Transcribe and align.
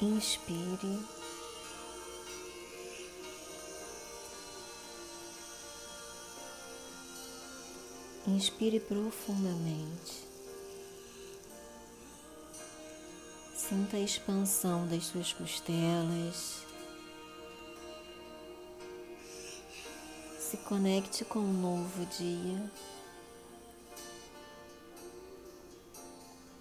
Inspire. 0.00 1.00
Inspire 8.26 8.78
profundamente. 8.78 10.26
Sinta 13.54 13.96
a 13.96 14.00
expansão 14.00 14.86
das 14.86 15.06
suas 15.06 15.32
costelas. 15.32 16.66
Se 20.38 20.58
conecte 20.58 21.24
com 21.24 21.38
um 21.38 21.52
novo 21.52 22.04
dia. 22.06 22.70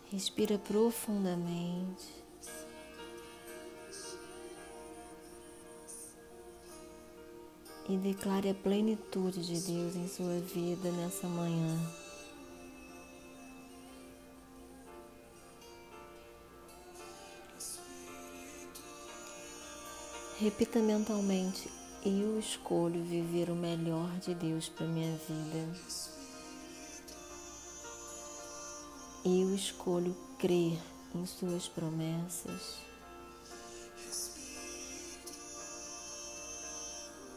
Respira 0.09 0.57
profundamente. 0.57 2.24
E 7.87 7.97
declare 7.97 8.49
a 8.49 8.53
plenitude 8.53 9.45
de 9.45 9.59
Deus 9.59 9.95
em 9.95 10.07
sua 10.07 10.39
vida 10.39 10.91
nessa 10.91 11.27
manhã. 11.27 11.77
Repita 20.39 20.79
mentalmente: 20.79 21.69
Eu 22.03 22.37
escolho 22.37 23.03
viver 23.03 23.49
o 23.49 23.55
melhor 23.55 24.09
de 24.19 24.33
Deus 24.33 24.67
para 24.67 24.85
minha 24.85 25.15
vida. 25.17 25.79
Eu 29.23 29.55
escolho 29.55 30.15
crer 30.37 30.77
em 31.15 31.25
Suas 31.25 31.67
promessas. 31.67 32.94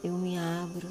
Eu 0.03 0.13
me 0.13 0.39
abro 0.39 0.89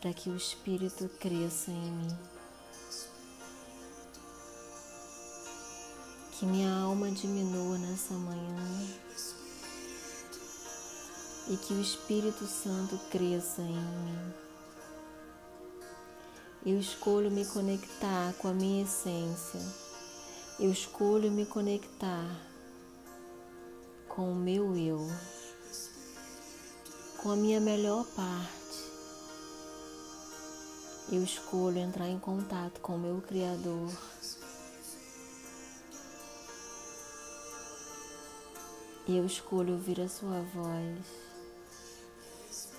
para 0.00 0.14
que 0.14 0.30
o 0.30 0.36
Espírito 0.36 1.10
cresça 1.20 1.70
em 1.70 1.90
mim. 1.90 2.18
Que 6.32 6.46
minha 6.46 6.70
alma 6.70 7.10
diminua 7.10 7.76
nessa 7.78 8.14
manhã 8.14 8.88
e 11.48 11.56
que 11.58 11.74
o 11.74 11.80
Espírito 11.80 12.46
Santo 12.46 12.98
cresça 13.10 13.60
em 13.60 13.74
mim. 13.74 14.32
Eu 16.64 16.80
escolho 16.80 17.30
me 17.30 17.44
conectar 17.44 18.32
com 18.38 18.48
a 18.48 18.54
minha 18.54 18.84
essência. 18.84 19.60
Eu 20.58 20.70
escolho 20.72 21.30
me 21.30 21.44
conectar 21.44 22.24
com 24.08 24.32
o 24.32 24.34
meu 24.34 24.76
eu, 24.76 25.06
com 27.24 27.30
a 27.30 27.36
minha 27.36 27.58
melhor 27.58 28.04
parte. 28.14 28.84
Eu 31.10 31.24
escolho 31.24 31.78
entrar 31.78 32.06
em 32.06 32.18
contato 32.18 32.80
com 32.82 32.96
o 32.96 32.98
meu 32.98 33.22
Criador. 33.22 33.90
Eu 39.08 39.24
escolho 39.24 39.72
ouvir 39.72 40.02
a 40.02 40.08
Sua 40.08 40.42
voz 40.42 40.98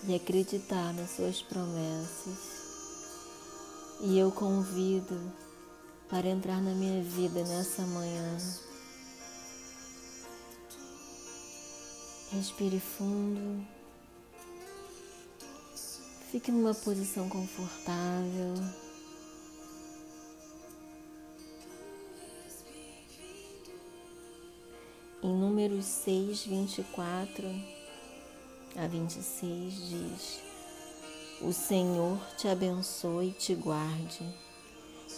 e 0.03 0.13
acreditar 0.13 0.93
nas 0.93 1.09
Suas 1.15 1.41
promessas. 1.41 2.37
E 4.01 4.19
eu 4.19 4.31
convido 4.31 5.19
para 6.07 6.27
entrar 6.27 6.61
na 6.61 6.75
minha 6.75 7.01
vida 7.01 7.43
nessa 7.45 7.81
manhã. 7.81 8.37
Respire 12.31 12.79
fundo. 12.79 13.74
Fique 16.35 16.51
numa 16.51 16.73
posição 16.73 17.29
confortável. 17.29 18.55
Em 25.23 25.33
Números 25.33 25.85
6, 25.85 26.43
24 26.43 27.47
a 28.75 28.85
26 28.85 29.89
diz: 29.89 30.39
o 31.41 31.53
Senhor 31.53 32.19
te 32.35 32.49
abençoe 32.49 33.29
e 33.29 33.31
te 33.31 33.55
guarde. 33.55 34.27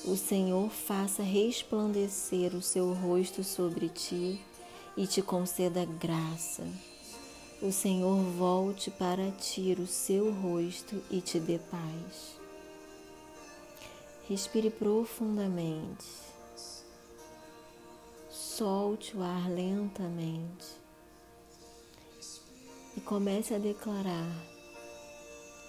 O 0.06 0.16
Senhor 0.16 0.70
faça 0.70 1.24
resplandecer 1.24 2.54
o 2.54 2.62
seu 2.62 2.94
rosto 2.94 3.44
sobre 3.44 3.90
ti 3.90 4.40
e 4.96 5.08
te 5.08 5.24
conceda 5.24 5.84
graça. 5.84 6.64
O 7.62 7.72
Senhor 7.72 8.16
volte 8.38 8.92
para 8.92 9.32
ti 9.32 9.76
o 9.80 9.88
seu 9.88 10.32
rosto 10.32 11.02
e 11.10 11.22
te 11.22 11.40
dê 11.40 11.58
paz. 11.58 12.38
Respire 14.28 14.70
profundamente. 14.70 16.06
Solte 18.30 19.16
o 19.16 19.24
ar 19.24 19.50
lentamente 19.50 20.66
e 22.96 23.02
comece 23.02 23.54
a 23.54 23.58
declarar 23.60 24.58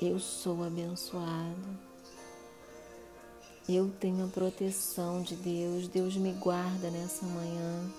eu 0.01 0.21
sou 0.21 0.63
abençoado. 0.63 1.77
Eu 3.69 3.91
tenho 3.99 4.27
a 4.27 4.29
proteção 4.29 5.23
de 5.23 5.35
Deus. 5.35 5.89
Deus 5.89 6.17
me 6.17 6.33
guarda 6.35 6.89
nessa 6.89 7.27
manhã. 7.27 7.93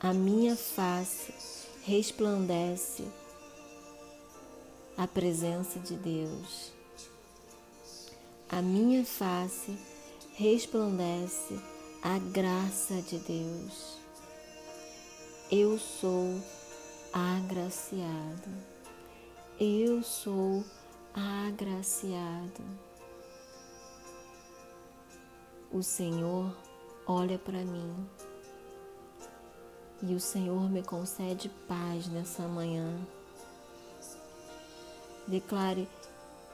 A 0.00 0.12
minha 0.12 0.54
face 0.54 1.34
resplandece 1.82 3.04
a 4.96 5.08
presença 5.08 5.80
de 5.80 5.96
Deus. 5.96 6.70
A 8.48 8.62
minha 8.62 9.04
face 9.04 9.76
resplandece 10.34 11.58
a 12.00 12.16
graça 12.30 13.02
de 13.02 13.18
Deus. 13.18 13.98
Eu 15.50 15.76
sou 15.80 16.40
agraciado. 17.12 18.50
Eu 19.58 20.00
sou 20.04 20.62
agraciado. 21.12 22.62
O 25.72 25.82
Senhor 25.82 26.56
olha 27.04 27.36
para 27.36 27.64
mim 27.64 28.08
e 30.02 30.14
o 30.14 30.20
Senhor 30.20 30.70
me 30.70 30.82
concede 30.82 31.50
paz 31.66 32.06
nessa 32.08 32.42
manhã. 32.42 32.88
Declare: 35.26 35.88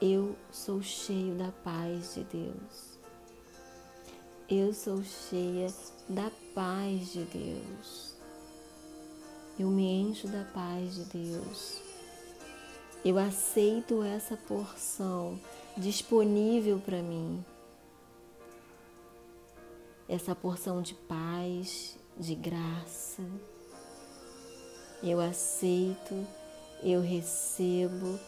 Eu 0.00 0.34
sou 0.50 0.82
cheio 0.82 1.34
da 1.34 1.53
paz 1.62 2.15
de 2.15 2.25
Deus. 2.25 2.99
Eu 4.49 4.75
sou 4.75 5.03
cheia 5.03 5.72
da 6.09 6.31
paz 6.55 7.12
de 7.12 7.25
Deus. 7.25 8.15
Eu 9.59 9.69
me 9.69 9.85
encho 9.85 10.26
da 10.29 10.44
paz 10.52 10.94
de 10.94 11.05
Deus. 11.05 11.81
Eu 13.05 13.19
aceito 13.19 14.02
essa 14.02 14.37
porção 14.37 15.38
disponível 15.76 16.81
para 16.85 17.02
mim. 17.02 17.44
Essa 20.08 20.35
porção 20.35 20.82
de 20.82 20.94
paz, 20.94 21.97
de 22.19 22.35
graça. 22.35 23.04
Eu 25.02 25.20
aceito, 25.20 26.26
eu 26.82 27.00
recebo, 27.00 28.19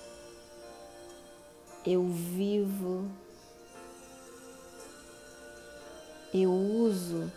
eu 1.86 2.06
vivo, 2.08 3.10
eu 6.34 6.52
uso 6.52 7.32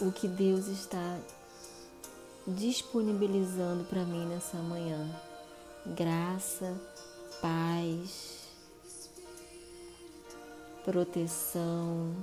o 0.00 0.10
que 0.10 0.26
Deus 0.26 0.66
está 0.68 1.18
disponibilizando 2.46 3.84
para 3.84 4.04
mim 4.04 4.26
nessa 4.26 4.56
manhã. 4.56 5.08
Graça, 5.86 6.80
paz, 7.40 8.48
proteção, 10.84 12.14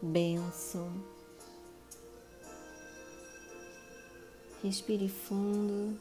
bênção. 0.00 1.15
Respire 4.62 5.08
fundo. 5.08 5.98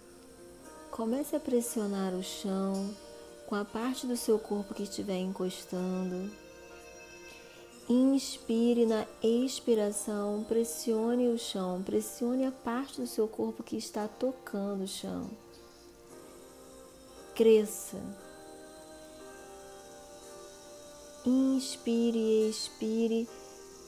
Comece 0.89 1.35
a 1.35 1.39
pressionar 1.39 2.13
o 2.13 2.23
chão 2.23 2.89
com 3.47 3.55
a 3.55 3.65
parte 3.65 4.07
do 4.07 4.15
seu 4.15 4.39
corpo 4.39 4.73
que 4.73 4.83
estiver 4.83 5.17
encostando. 5.17 6.31
Inspire 7.87 8.85
na 8.85 9.05
expiração, 9.21 10.43
pressione 10.47 11.27
o 11.27 11.37
chão, 11.37 11.83
pressione 11.83 12.45
a 12.45 12.51
parte 12.51 12.99
do 12.99 13.05
seu 13.05 13.27
corpo 13.27 13.61
que 13.61 13.77
está 13.77 14.07
tocando 14.07 14.85
o 14.85 14.87
chão. 14.87 15.29
Cresça. 17.35 18.01
Inspire 21.25 22.17
e 22.17 22.49
expire, 22.49 23.29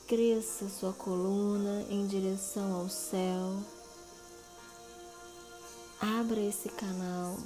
cresça 0.08 0.70
sua 0.70 0.94
coluna 0.94 1.86
em 1.90 2.06
direção 2.06 2.82
ao 2.82 2.90
céu. 2.90 3.77
Abra 6.00 6.40
esse 6.40 6.70
canal. 6.70 7.38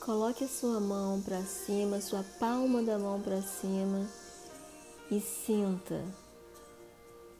Coloque 0.00 0.44
a 0.44 0.48
sua 0.48 0.78
mão 0.80 1.22
para 1.22 1.42
cima, 1.44 1.98
sua 2.02 2.22
palma 2.38 2.82
da 2.82 2.98
mão 2.98 3.18
para 3.22 3.40
cima 3.40 4.06
e 5.10 5.18
sinta 5.18 6.04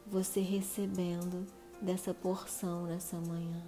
você 0.07 0.41
recebendo 0.41 1.47
dessa 1.79 2.15
porção 2.15 2.87
nessa 2.87 3.19
manhã. 3.19 3.63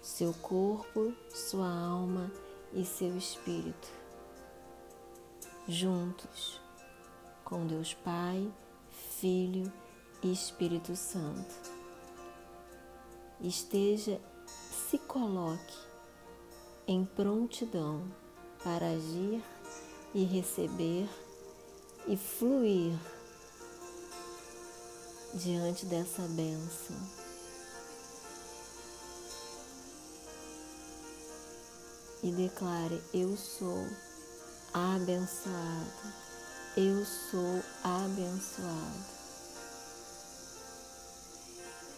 Seu 0.00 0.32
corpo, 0.34 1.12
sua 1.34 1.68
alma 1.68 2.30
e 2.72 2.84
seu 2.84 3.16
espírito 3.16 3.88
juntos 5.66 6.61
com 7.52 7.66
Deus 7.66 7.92
Pai, 7.92 8.50
Filho 9.20 9.70
e 10.22 10.32
Espírito 10.32 10.96
Santo 10.96 11.54
esteja, 13.42 14.18
se 14.46 14.96
coloque 14.96 15.76
em 16.86 17.04
prontidão 17.04 18.10
para 18.64 18.86
agir 18.92 19.44
e 20.14 20.24
receber 20.24 21.06
e 22.06 22.16
fluir 22.16 22.98
diante 25.34 25.84
dessa 25.84 26.22
bênção. 26.22 26.96
E 32.22 32.30
declare: 32.30 33.02
Eu 33.12 33.36
sou 33.36 33.86
abençoado, 34.72 36.21
eu 36.76 37.04
sou 37.04 37.62
abençoado. 37.84 39.12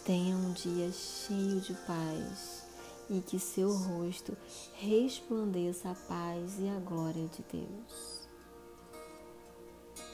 Tenha 0.05 0.37
um 0.37 0.53
dia 0.53 0.91
cheio 0.91 1.61
de 1.61 1.75
paz 1.87 2.65
e 3.09 3.21
que 3.21 3.39
seu 3.39 3.73
rosto 3.73 4.37
resplandeça 4.75 5.91
a 5.91 5.95
paz 5.95 6.59
e 6.59 6.69
a 6.69 6.81
glória 6.81 7.29
de 7.29 7.45
Deus. 7.53 8.24